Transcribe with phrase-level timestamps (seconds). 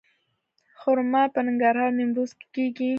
[0.79, 2.89] خرما په ننګرهار او نیمروز کې کیږي.